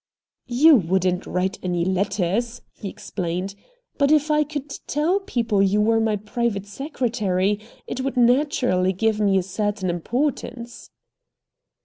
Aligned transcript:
"You 0.47 0.77
wouldn't 0.77 1.27
write 1.27 1.59
any 1.61 1.85
letters," 1.85 2.63
he 2.73 2.89
explained. 2.89 3.53
"But 3.99 4.11
if 4.11 4.31
I 4.31 4.43
could 4.43 4.71
tell 4.87 5.19
people 5.19 5.61
you 5.61 5.79
were 5.79 5.99
my 5.99 6.15
private 6.15 6.65
secretary, 6.65 7.59
it 7.85 8.01
would 8.01 8.17
naturally 8.17 8.93
give 8.93 9.19
me 9.19 9.37
a 9.37 9.43
certain 9.43 9.91
importance." 9.91 10.89